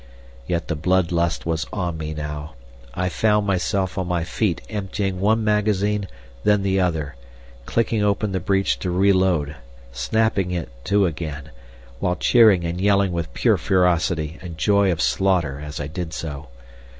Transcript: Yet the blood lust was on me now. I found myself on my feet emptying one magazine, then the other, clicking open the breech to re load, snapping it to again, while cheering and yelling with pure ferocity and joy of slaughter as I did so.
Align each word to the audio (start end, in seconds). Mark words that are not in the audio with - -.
Yet 0.47 0.67
the 0.67 0.75
blood 0.75 1.11
lust 1.11 1.45
was 1.45 1.67
on 1.71 1.95
me 1.99 2.15
now. 2.15 2.55
I 2.95 3.07
found 3.07 3.45
myself 3.45 3.99
on 3.99 4.07
my 4.07 4.23
feet 4.23 4.59
emptying 4.67 5.19
one 5.19 5.43
magazine, 5.43 6.07
then 6.43 6.63
the 6.63 6.79
other, 6.79 7.13
clicking 7.67 8.01
open 8.01 8.31
the 8.31 8.39
breech 8.39 8.79
to 8.79 8.89
re 8.89 9.13
load, 9.13 9.57
snapping 9.91 10.49
it 10.49 10.69
to 10.85 11.05
again, 11.05 11.51
while 11.99 12.15
cheering 12.15 12.63
and 12.65 12.81
yelling 12.81 13.11
with 13.11 13.35
pure 13.35 13.57
ferocity 13.57 14.39
and 14.41 14.57
joy 14.57 14.91
of 14.91 15.03
slaughter 15.03 15.59
as 15.63 15.79
I 15.79 15.85
did 15.85 16.13
so. 16.13 16.47